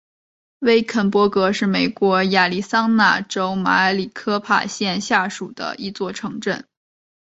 [0.61, 6.67] 威肯勃格是美国亚利桑那州马里科帕县下属的一座城镇。